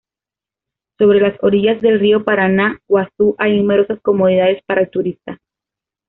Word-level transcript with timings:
Sobre 0.97 1.19
las 1.21 1.37
orillas 1.43 1.79
del 1.79 1.99
río 1.99 2.23
Paraná 2.25 2.79
Guazú 2.87 3.35
hay 3.37 3.55
numerosas 3.55 4.01
comodidades 4.01 4.63
para 4.65 4.81
el 4.81 4.89
turista. 4.89 5.37